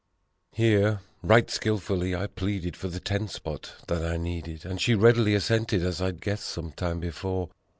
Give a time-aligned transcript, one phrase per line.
[0.51, 5.35] Here, right skillfully I pleaded for the ten spot that I needed, And she readily
[5.35, 7.49] assented, as I'd guessed some time before.